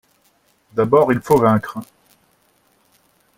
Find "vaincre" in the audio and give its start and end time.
1.37-1.77